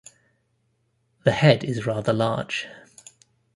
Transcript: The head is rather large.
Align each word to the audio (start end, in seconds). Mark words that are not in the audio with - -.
The 1.25 1.31
head 1.31 1.63
is 1.63 1.85
rather 1.85 2.11
large. 2.11 2.67